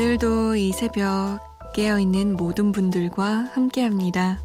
[0.00, 1.40] 오늘도 이 새벽
[1.74, 4.40] 깨어있는 모든 분들과 함께 합니다.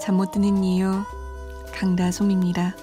[0.00, 1.02] 잠 못 드는 이유,
[1.74, 2.76] 강다솜입니다.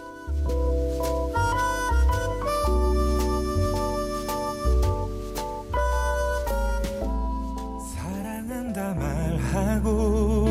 [7.94, 10.46] 사랑한다 말하고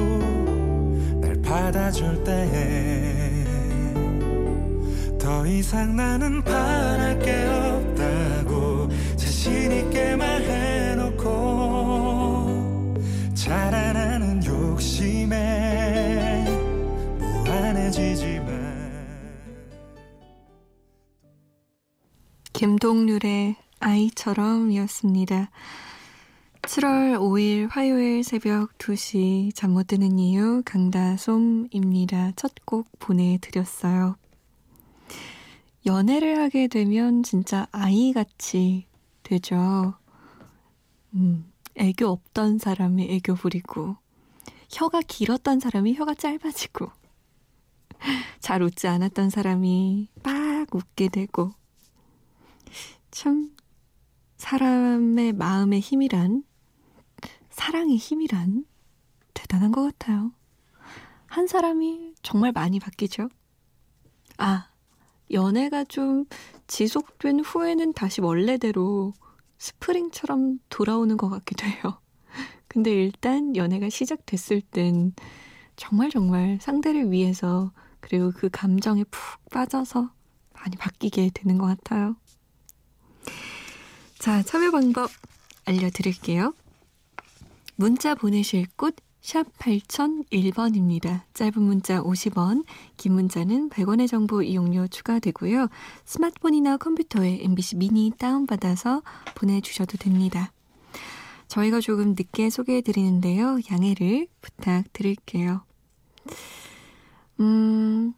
[1.21, 3.45] 날 받아줄 때
[5.19, 8.89] 더 이상 나는 바랄 게 없다고
[9.45, 11.23] 자신 있게 말해놓고
[13.35, 16.47] 자라나는 욕심에
[17.19, 18.55] 무한해지지만
[22.55, 25.51] 김동률의 아이처럼이었습니다.
[26.63, 32.33] 7월 5일 화요일 새벽 2시 잠 못 드는 이유 강다솜입니다.
[32.37, 34.17] 첫 곡 보내드렸어요.
[35.85, 38.87] 연애를 하게 되면 진짜 아이같이
[39.25, 39.95] 되죠.
[41.15, 43.97] 음, 애교 없던 사람이 애교 부리고,
[44.71, 46.91] 혀가 길었던 사람이 혀가 짧아지고,
[48.41, 51.53] 잘 웃지 않았던 사람이 막 웃게 되고,
[53.11, 53.55] 참,
[54.37, 56.45] 사람의 마음의 힘이란,
[57.51, 58.67] 사랑의 힘이란
[59.33, 60.33] 대단한 것 같아요.
[61.27, 63.29] 한 사람이 정말 많이 바뀌죠.
[64.39, 64.69] 아,
[65.31, 66.27] 연애가 좀
[66.67, 69.13] 지속된 후에는 다시 원래대로
[69.59, 72.01] 스프링처럼 돌아오는 것 같기도 해요.
[72.69, 75.13] 근데 일단 연애가 시작됐을 땐
[75.77, 80.11] 정말 정말 상대를 위해서 그리고 그 감정에 푹 빠져서
[80.53, 82.17] 많이 바뀌게 되는 것 같아요.
[84.19, 85.11] 자, 참여 방법
[85.65, 86.55] 알려드릴게요.
[87.77, 91.23] 문자 보내실 곳 샵 8001번입니다.
[91.33, 92.67] 짧은 문자 50원,
[92.99, 95.69] 긴 문자는 100원의 정보 이용료 추가되고요.
[96.05, 99.01] 스마트폰이나 컴퓨터에 MBC 미니 다운받아서
[99.35, 100.53] 보내주셔도 됩니다.
[101.49, 103.61] 저희가 조금 늦게 소개해드리는데요.
[103.73, 105.65] 양해를 부탁드릴게요.
[107.41, 108.13] 음,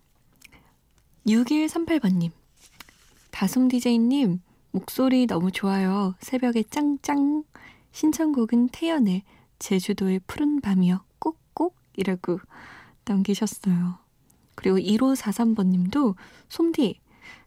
[1.25, 2.33] 6138번님.
[3.31, 4.43] 다솜 DJ님,
[4.73, 6.17] 목소리 너무 좋아요.
[6.19, 7.45] 새벽에 짱짱.
[7.93, 9.23] 신청곡은 태연의
[9.59, 11.01] 제주도의 푸른 밤이요.
[11.19, 12.41] 꼭꼭이라고
[13.05, 13.99] 남기셨어요.
[14.55, 16.17] 그리고 1543번 님도
[16.49, 17.01] 솜디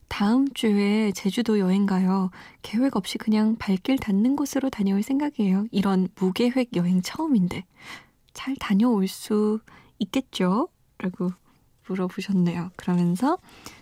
[0.07, 2.31] 다음 주에 제주도 여행 가요.
[2.61, 5.67] 계획 없이 그냥 발길 닿는 곳으로 다녀올 생각이에요.
[5.71, 7.63] 이런 무계획 여행 처음인데
[8.33, 9.59] 잘 다녀올 수
[9.99, 10.67] 있겠죠?
[10.97, 11.31] 라고
[11.87, 12.71] 물어보셨네요.
[12.75, 13.37] 그러면서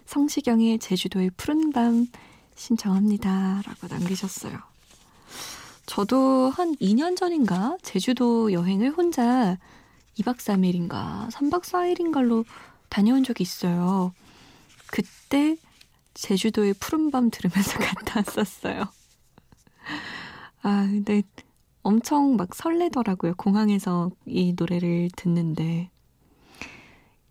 [0.06, 2.08] 성시경의 제주도의 푸른 밤
[2.56, 3.62] 신청합니다.
[3.66, 4.58] 라고 남기셨어요.
[5.88, 9.58] 저도 한 2년 전인가 제주도 여행을 혼자
[10.20, 12.46] 2박 3일인가 3박 4일인가로
[12.90, 14.14] 다녀온 적이 있어요.
[14.88, 15.58] 그때
[16.14, 18.84] 제주도의 푸른밤 들으면서 갔다 왔었어요.
[20.62, 21.24] 아, 근데
[21.84, 23.36] 엄청 막 설레더라고요.
[23.36, 25.90] 공항에서 이 노래를 듣는데.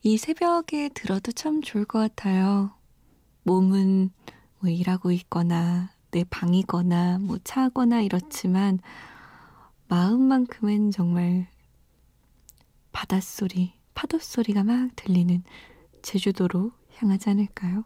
[0.03, 2.71] 이 새벽에 들어도 참 좋을 것 같아요.
[3.43, 4.11] 몸은
[4.61, 8.79] 뭐 일하고 있거나 내 방이거나 뭐 차거나 이렇지만
[9.89, 11.47] 마음만큼은 정말
[12.91, 15.45] 바닷소리, 파도소리가 막 들리는
[16.01, 17.85] 제주도로 향하지 않을까요?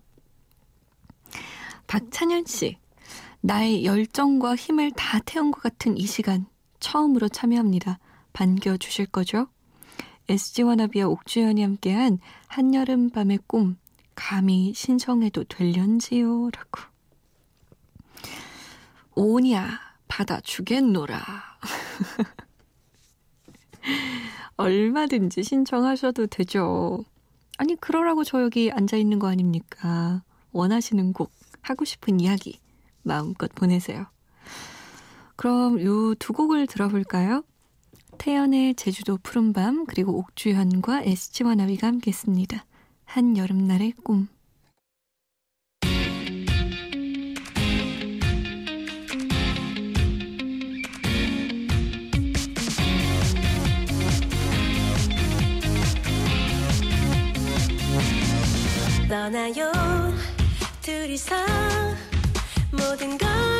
[1.88, 2.78] 박찬현 씨,
[3.40, 6.46] 나의 열정과 힘을 다 태운 것 같은 이 시간
[6.78, 7.98] 처음으로 참여합니다.
[8.32, 9.48] 반겨주실 거죠?
[10.28, 13.76] SG워너비와 옥주현이 함께한 한여름밤의 꿈
[14.14, 16.50] 감히 신청해도 될련지요?
[16.50, 16.89] 라고
[19.14, 21.20] 오냐 받아주겠노라.
[24.56, 27.04] 얼마든지 신청하셔도 되죠.
[27.58, 30.22] 아니 그러라고 저 여기 앉아 있는 거 아닙니까?
[30.52, 31.30] 원하시는 곡,
[31.62, 32.60] 하고 싶은 이야기
[33.02, 34.06] 마음껏 보내세요.
[35.36, 37.42] 그럼 요 두 곡을 들어볼까요?
[38.18, 42.66] 태연의 제주도 푸른밤 그리고 옥주현과 SG와 나비가 함께했습니다.
[43.06, 44.28] 한여름날의 꿈
[59.30, 59.70] 떠나요.
[60.82, 61.36] 둘이서
[62.72, 63.59] 모든 걸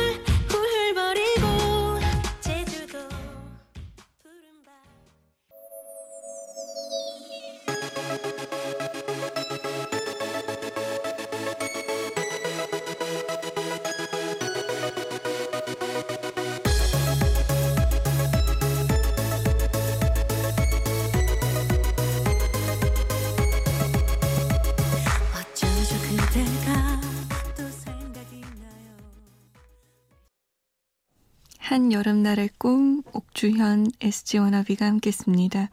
[31.71, 35.69] 한 여름날의 꿈 옥주현 SG 워너비가 함께했습니다.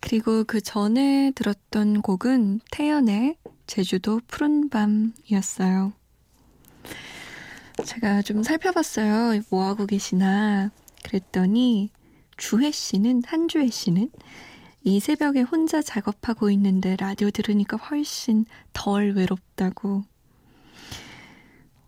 [0.00, 3.36] 그리고 그 전에 들었던 곡은 태연의
[3.66, 5.92] 제주도 푸른 밤이었어요.
[7.84, 9.42] 제가 좀 살펴봤어요.
[9.50, 10.70] 뭐 하고 계시나.
[11.04, 11.90] 그랬더니
[12.38, 14.10] 주혜 씨는 한주혜 씨는
[14.84, 20.02] 이 새벽에 혼자 작업하고 있는데 라디오 들으니까 훨씬 덜 외롭다고.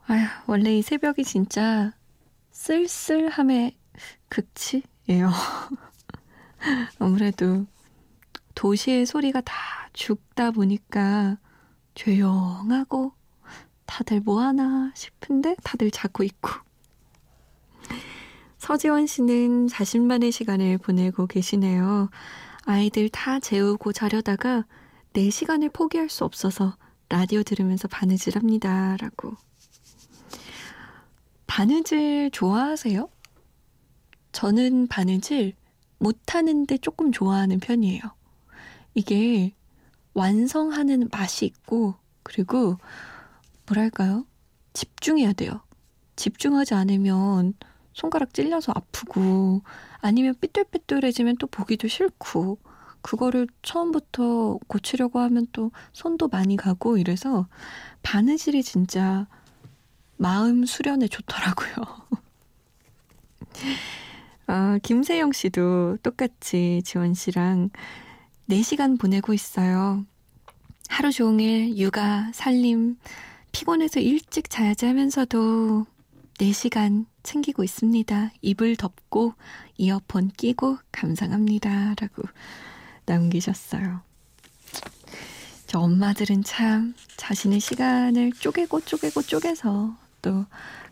[0.07, 1.95] 아휴, 원래 이 새벽이 진짜
[2.53, 3.77] 쓸쓸함의
[4.29, 5.31] 극치예요.
[7.01, 7.67] 아무래도
[8.55, 9.55] 도시의 소리가 다
[9.93, 11.39] 죽다 보니까
[11.95, 13.13] 조용하고
[13.87, 16.51] 다들 뭐하나 싶은데 다들 자고 있고.
[18.59, 22.11] 서지원 씨는 자신만의 시간을 보내고 계시네요.
[22.65, 24.65] 아이들 다 재우고 자려다가
[25.13, 26.77] 내 시간을 포기할 수 없어서
[27.09, 28.97] 라디오 들으면서 바느질 합니다.
[29.01, 29.37] 라고.
[31.55, 33.11] 바느질 좋아하세요?
[34.33, 35.53] 저는 바느질
[35.99, 38.01] 못하는데 조금 좋아하는 편이에요.
[38.95, 39.53] 이게
[40.15, 42.79] 완성하는 맛이 있고, 그리고
[43.67, 44.25] 뭐랄까요?
[44.73, 45.61] 집중해야 돼요.
[46.17, 47.53] 집중하지 않으면
[47.93, 49.61] 손가락 찔려서 아프고,
[49.99, 52.61] 아니면 삐뚤삐뚤해지면 또 보기도 싫고,
[53.03, 57.47] 그거를 처음부터 고치려고 하면 또 손도 많이 가고 이래서
[58.03, 59.27] 바느질이 진짜
[60.23, 61.75] 마음 수련에 좋더라고요.
[64.47, 67.71] 어, 김세영 씨도 똑같이 지원 씨랑
[68.49, 70.07] 4시간 보내고 있어요.
[70.89, 72.99] 하루 종일 육아, 살림,
[73.51, 75.87] 피곤해서 일찍 자야지 하면서도
[76.39, 78.31] 4시간 챙기고 있습니다.
[78.43, 79.35] 이불 덮고
[79.77, 81.97] 이어폰 끼고 감상합니다.
[81.99, 82.23] 라고
[83.07, 84.03] 남기셨어요.
[85.67, 90.47] 저 엄마들은 참 자신의 시간을 쪼개고 쪼개고 쪼개서 또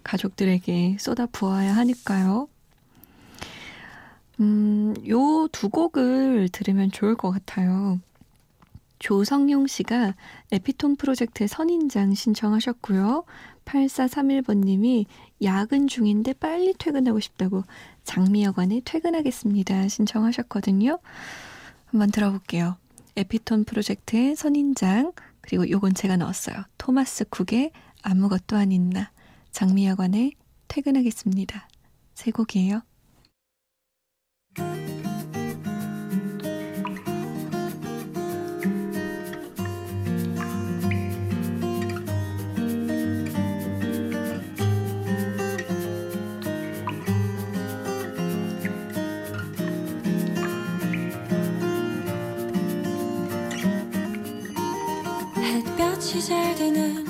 [0.05, 2.49] 가족들에게 쏟아 부어야 하니까요.
[4.41, 8.01] 음, 요 두 곡을 들으면 좋을 것 같아요.
[8.99, 10.15] 조성용 씨가
[10.53, 13.25] 에피톤 프로젝트의 선인장 신청하셨고요.
[13.65, 15.07] 8431번님이
[15.43, 17.63] 야근 중인데 빨리 퇴근하고 싶다고
[18.05, 19.89] 장미여관에 퇴근하겠습니다.
[19.89, 20.99] 신청하셨거든요.
[21.87, 22.77] 한번 들어볼게요.
[23.17, 26.57] 에피톤 프로젝트의 선인장, 그리고 요건 제가 넣었어요.
[26.79, 27.73] 토마스 쿡의
[28.03, 29.11] 아무것도 아닌 나.
[29.53, 30.33] 장미여관에
[30.69, 31.69] 퇴근하겠습니다.
[32.15, 32.83] 세 곡이에요.
[55.39, 57.10] 햇볕이 잘 드는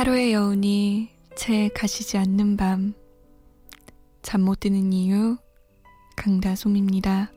[0.00, 2.94] 하루의 여운이 채 가시지 않는 밤
[4.22, 5.36] 잠 못 드는 이유
[6.16, 7.30] 강다솜입니다.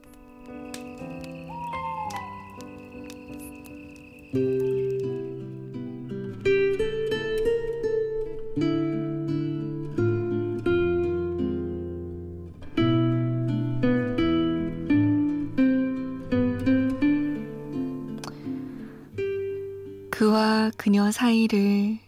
[20.10, 22.03] 그와 그녀 사이를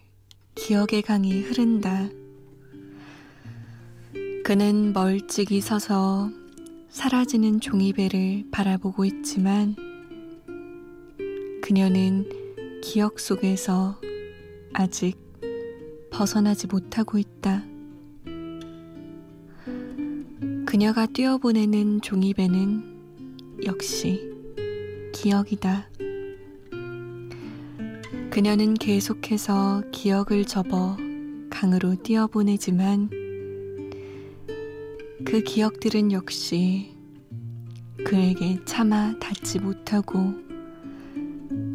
[0.56, 2.08] 기억의 강이 흐른다.
[4.42, 6.30] 그는 멀찍이 서서
[6.88, 9.76] 사라지는 종이배를 바라보고 있지만
[11.62, 12.28] 그녀는
[12.82, 14.00] 기억 속에서
[14.72, 15.18] 아직
[16.10, 17.62] 벗어나지 못하고 있다.
[20.64, 24.32] 그녀가 뛰어보내는 종이배는 역시
[25.12, 25.90] 기억이다.
[28.36, 30.98] 그녀는 계속해서 기억을 접어
[31.48, 33.08] 강으로 뛰어보내지만
[35.24, 36.94] 그 기억들은 역시
[38.04, 40.34] 그에게 차마 닿지 못하고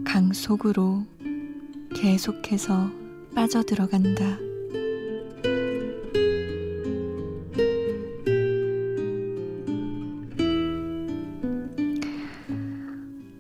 [0.05, 1.03] 강 속으로
[1.95, 2.91] 계속해서
[3.33, 4.37] 빠져들어간다.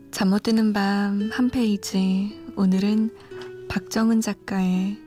[0.09, 2.40] 잠 못 드는 밤 한 페이지.
[2.57, 3.11] 오늘은
[3.69, 4.97] 박정은 작가의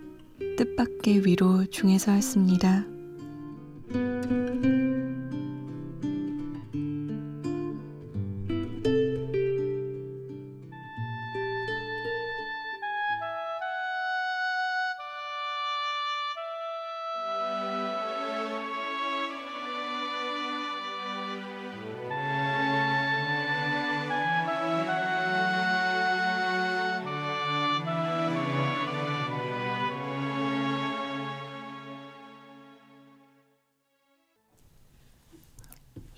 [0.57, 2.94] 뜻밖의 위로 중에서였습니다.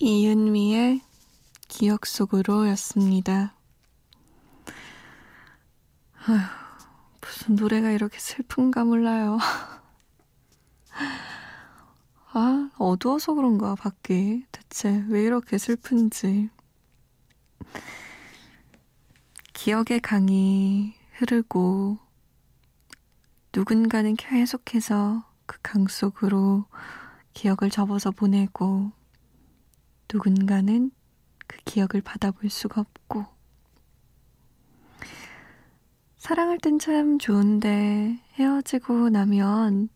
[0.09, 1.01] 이은미의
[1.67, 3.57] 기억 속으로 였습니다.
[6.29, 6.39] 아휴,
[7.21, 9.37] 무슨 노래가 이렇게 슬픈가 몰라요.
[12.33, 14.47] 아, 어두워서 그런가, 밖에.
[14.53, 16.51] 대체 왜 이렇게 슬픈지.
[19.55, 21.99] 기억의 강이 흐르고,
[23.53, 26.67] 누군가는 계속해서 그 강 속으로
[27.35, 28.93] 기억을 접어서 보내고,
[30.13, 30.91] 누군가는
[31.47, 33.25] 그 기억을 받아볼 수가 없고,
[36.17, 39.89] 사랑할 땐 참 좋은데 헤어지고 나면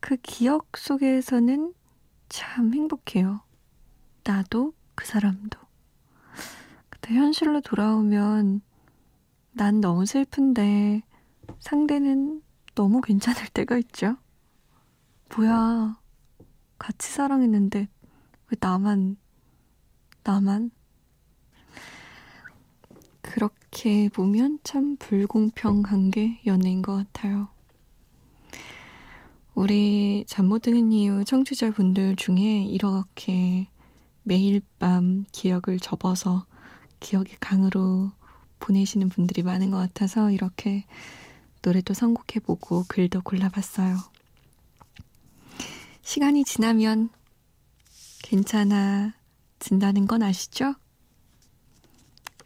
[0.00, 1.72] 그 기억 속에서는
[2.28, 3.40] 참 행복해요.
[4.24, 5.58] 나도 그 사람도.
[6.88, 8.60] 근데 현실로 돌아오면
[9.52, 11.02] 난 너무 슬픈데
[11.60, 12.42] 상대는
[12.74, 14.16] 너무 괜찮을 때가 있죠.
[15.36, 16.00] 뭐야.
[16.78, 17.88] 같이 사랑했는데
[18.50, 19.16] 왜 나만,
[20.24, 20.70] 나만?
[23.22, 27.48] 그렇게 보면 참 불공평한 게 연애인 것 같아요.
[29.54, 33.68] 우리 잠 못 드는 이유 청취자분들 중에 이렇게
[34.22, 36.46] 매일 밤 기억을 접어서
[36.98, 38.10] 기억의 강으로
[38.58, 40.84] 보내시는 분들이 많은 것 같아서 이렇게
[41.62, 43.96] 노래도 선곡해보고 글도 골라봤어요.
[46.02, 47.10] 시간이 지나면
[48.30, 50.76] 괜찮아진다는 건 아시죠?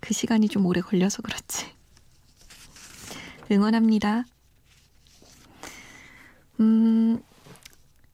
[0.01, 1.67] 그 시간이 좀 오래 걸려서 그렇지.
[3.51, 4.25] 응원합니다.
[6.61, 7.23] 음,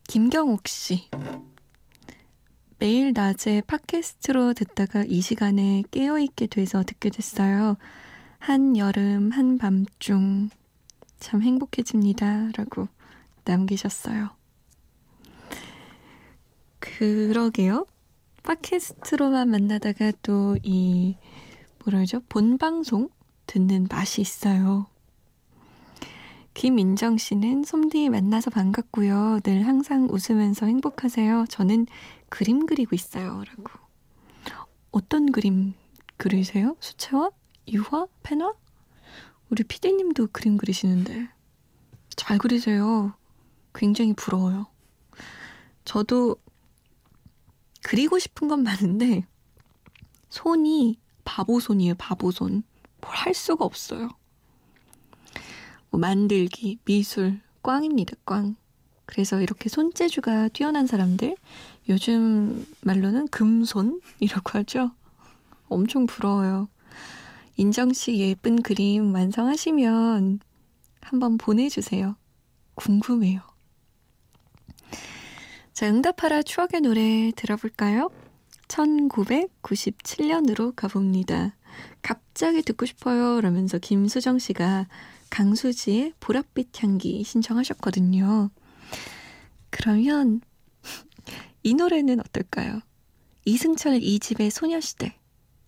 [0.09, 1.09] 김경옥 씨.
[2.79, 7.77] 매일 낮에 팟캐스트로 듣다가 이 시간에 깨어있게 돼서 듣게 됐어요.
[8.41, 10.51] 한 여름, 한 밤중
[11.21, 12.51] 참 행복해집니다.
[12.57, 12.89] 라고
[13.45, 14.40] 남기셨어요.
[16.81, 17.87] 그러게요.
[18.43, 21.17] 팟캐스트로만 만나다가 또 이
[21.85, 22.21] 뭐라죠?
[22.29, 23.09] 본방송
[23.47, 24.87] 듣는 맛이 있어요.
[26.55, 29.41] 김민정 씨는 솜디 만나서 반갑고요.
[29.45, 31.47] 늘 항상 웃으면서 행복하세요.
[31.49, 31.87] 저는
[32.29, 33.45] 그림 그리고 있어요.
[33.47, 33.71] 라고.
[34.91, 35.75] 어떤 그림
[36.17, 36.77] 그리세요?
[36.81, 37.31] 수채화?
[37.69, 38.07] 유화?
[38.23, 38.53] 펜화?
[39.49, 41.29] 우리 피디님도 그림 그리시는데.
[42.17, 43.15] 잘 그리세요.
[43.75, 44.67] 굉장히 부러워요.
[45.85, 46.37] 저도
[47.83, 49.27] 그리고 싶은 건 많은데
[50.29, 51.95] 손이 바보손이에요.
[51.97, 52.63] 바보손.
[53.01, 54.11] 뭘 할 수가 없어요.
[55.91, 58.15] 뭐 만들기, 미술, 꽝입니다.
[58.25, 58.57] 꽝.
[59.07, 61.35] 그래서 이렇게 손재주가 뛰어난 사람들
[61.89, 64.93] 요즘 말로는 금손이라고 하죠.
[65.69, 66.69] 엄청 부러워요.
[67.57, 70.41] 인정 씨 예쁜 그림 완성하시면
[71.01, 72.17] 한번 보내주세요.
[72.75, 73.41] 궁금해요.
[75.81, 78.11] 자, 응답하라 추억의 노래 들어볼까요?
[78.69, 81.57] 1997년으로 가봅니다.
[82.03, 83.41] 갑자기 듣고 싶어요.
[83.41, 84.89] 라면서 김수정 씨가
[85.31, 88.51] 강수지의 보랏빛 향기 신청하셨거든요.
[89.71, 90.43] 그러면
[91.63, 92.81] 이 노래는 어떨까요?
[93.47, 95.17] 이승철 이집의 소녀시대.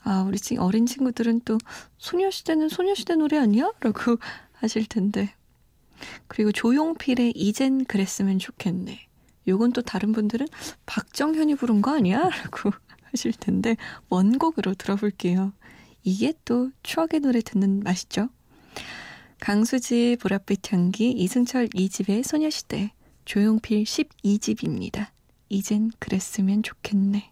[0.03, 1.57] 아, 우리 지금 어린 친구들은 또
[1.97, 3.71] 소녀시대는 소녀시대 노래 아니야?
[3.81, 4.19] 라고
[4.53, 5.35] 하실 텐데.
[6.27, 9.09] 그리고 조용필의 이젠 그랬으면 좋겠네.
[9.49, 10.47] 요건 또 다른 분들은
[10.87, 12.29] 박정현이 부른 거 아니야?
[12.29, 12.71] 라고
[13.11, 13.77] 하실 텐데
[14.09, 15.53] 원곡으로 들어볼게요.
[16.05, 18.29] 이게 또 추억의 노래 듣는 맛이죠.
[19.41, 22.93] 강수지 보랏빛 향기 이승철 2집의 소녀시대
[23.25, 25.09] 조용필 12집입니다.
[25.49, 27.32] 이젠 그랬으면 좋겠네.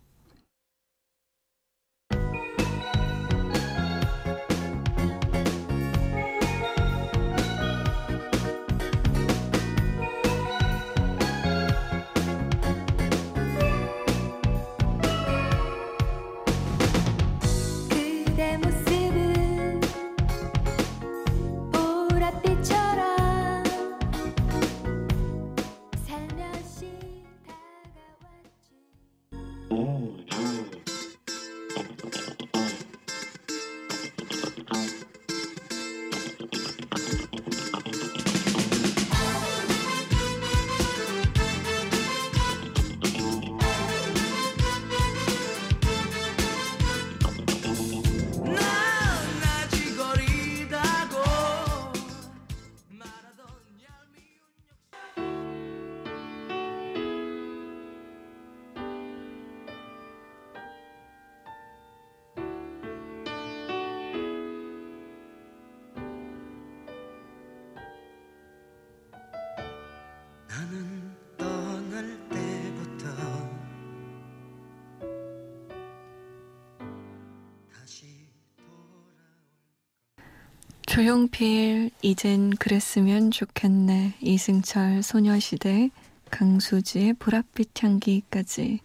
[81.00, 85.88] 조용필 이젠 그랬으면 좋겠네 이승철 소녀시대
[86.30, 88.80] 강수지의 보랏빛 향기까지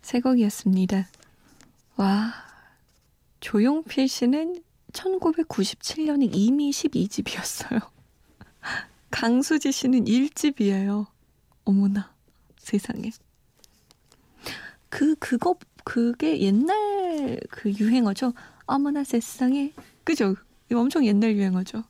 [0.00, 1.06] 세 곡이었습니다.
[1.94, 2.34] 와
[3.38, 7.88] 조용필 씨는 1997년에 이미 12집이었어요.
[9.12, 11.06] 강수지 씨는 1집이에요.
[11.64, 12.12] 어머나
[12.58, 13.12] 세상에.
[14.88, 18.32] 그 그거 그게 옛날 그 유행어죠.
[18.66, 20.34] 어머나 세상에 그죠?
[20.72, 21.84] 이거 엄청 옛날 유행어죠.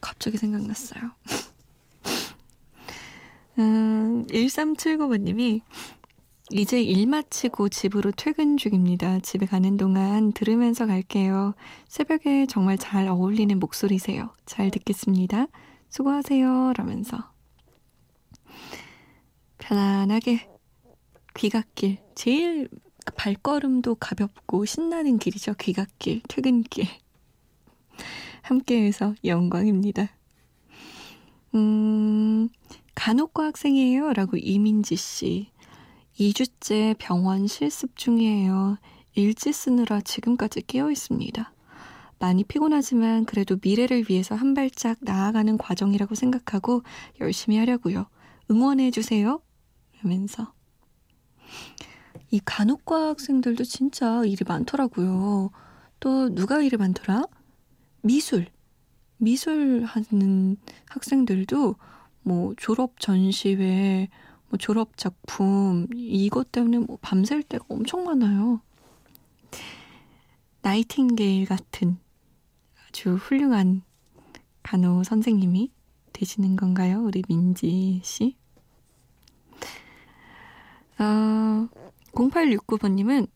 [0.00, 1.02] 갑자기 생각났어요.
[3.58, 5.60] 음, 1379번님이
[6.50, 9.20] 이제 일 마치고 집으로 퇴근 중입니다.
[9.20, 11.52] 집에 가는 동안 들으면서 갈게요.
[11.86, 14.32] 새벽에 정말 잘 어울리는 목소리세요.
[14.46, 15.48] 잘 듣겠습니다.
[15.90, 16.72] 수고하세요.
[16.78, 17.32] 라면서.
[19.58, 20.48] 편안하게
[21.34, 21.98] 귀갓길.
[22.14, 22.70] 제일
[23.14, 25.52] 발걸음도 가볍고 신나는 길이죠.
[25.60, 27.03] 귀갓길, 퇴근길.
[28.42, 30.08] 함께해서 영광입니다.
[31.54, 32.48] 음,
[32.94, 34.12] 간호과 학생이에요.
[34.12, 35.48] 라고 이민지 씨.
[36.18, 38.78] 2주째 병원 실습 중이에요.
[39.14, 41.52] 일지 쓰느라 지금까지 깨어 있습니다.
[42.18, 46.82] 많이 피곤하지만 그래도 미래를 위해서 한 발짝 나아가는 과정이라고 생각하고
[47.20, 48.06] 열심히 하려고요.
[48.50, 49.40] 응원해 주세요.
[49.98, 50.52] 하면서.
[52.30, 55.50] 이 간호과 학생들도 진짜 일이 많더라고요.
[56.00, 57.24] 또 누가 일이 많더라?
[58.04, 58.48] 미술,
[59.16, 60.58] 미술 하는
[60.90, 61.74] 학생들도
[62.20, 64.08] 뭐 졸업 전시회,
[64.50, 68.60] 뭐 졸업 작품, 이것 때문에 뭐 밤샐 때가 엄청 많아요.
[70.60, 71.96] 나이팅게일 같은
[72.86, 73.80] 아주 훌륭한
[74.62, 75.70] 간호 선생님이
[76.12, 77.02] 되시는 건가요?
[77.02, 78.36] 우리 민지 씨?
[80.98, 81.68] 어,
[82.12, 83.28] 0869번님은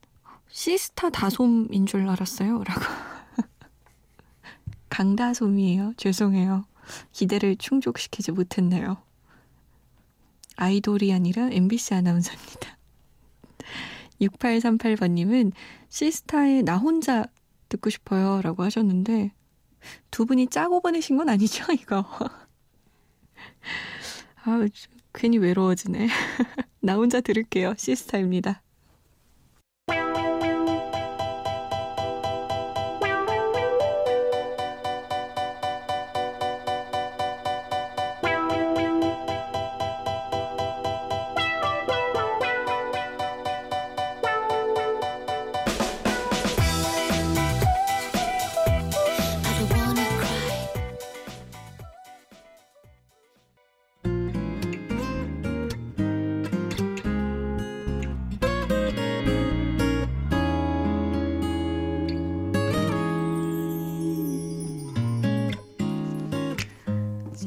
[0.51, 2.63] 시스타 다솜인 줄 알았어요.
[2.65, 3.08] 라고.
[4.89, 5.95] 강다솜이에요.
[5.97, 6.65] 죄송해요.
[7.13, 9.03] 기대를 충족시키지 못했네요.
[10.57, 12.79] 아이돌이 아니라 MBC 아나운서입니다.
[14.21, 15.53] 6838번님은
[15.89, 17.27] 시스타의 나 혼자
[17.69, 18.41] 듣고 싶어요.
[18.43, 19.33] 라고 하셨는데,
[20.11, 22.05] 두 분이 짜고 보내신 건 아니죠, 이거?
[24.45, 24.67] 아,
[25.13, 26.09] 괜히 외로워지네.
[26.81, 27.75] 나 혼자 들을게요.
[27.77, 28.63] 시스타입니다.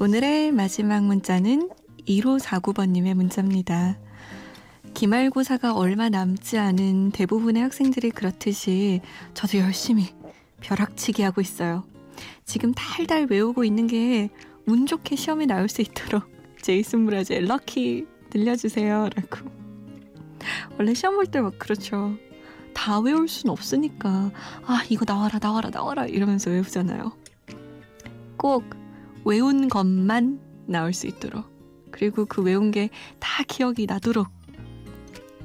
[0.02, 1.70] 오늘의 마지막 문자는
[2.08, 4.00] 1549번님의 문자입니다.
[4.96, 9.02] 기말고사가 얼마 남지 않은 대부분의 학생들이 그렇듯이
[9.36, 10.08] 저도 열심히
[10.62, 11.84] 벼락치기 하고 있어요.
[12.46, 14.30] 지금 달달 외우고 있는 게
[14.66, 16.24] 운 좋게 시험에 나올 수 있도록
[16.64, 19.08] 제이슨 브라즈의 럭키 들려주세요.
[19.16, 19.52] 라고.
[20.80, 22.16] 원래 시험 볼 때 막 그렇죠.
[22.74, 24.32] 다 외울 순 없으니까,
[24.66, 27.12] 아, 이거 나와라, 나와라, 나와라, 이러면서 외우잖아요.
[28.38, 28.64] 꼭
[29.26, 31.46] 외운 것만 나올 수 있도록
[31.92, 34.28] 그리고 그 외운 게 다 기억이 나도록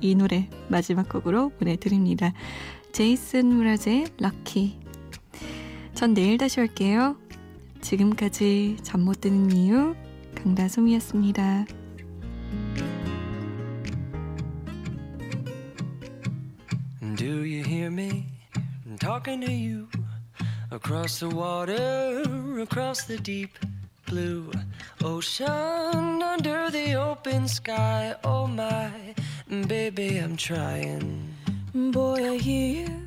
[0.01, 2.33] 이 노래 마지막 곡으로 보내드립니다.
[2.93, 4.79] 제이슨 무라제의 럭키
[5.95, 7.17] 전 내일 다시 올게요.
[7.81, 9.95] 지금까지 잠 못 드는 이유
[10.35, 11.67] 강다솜이었습니다.
[17.17, 18.27] Do you hear me
[18.99, 19.89] talking to you?
[20.77, 22.23] Across the water,
[22.61, 23.59] across the deep
[24.05, 24.53] blue
[25.03, 28.15] ocean, under the open sky.
[28.23, 28.91] Oh my,
[29.49, 31.35] baby, I'm trying.
[31.73, 33.06] Boy, I hear you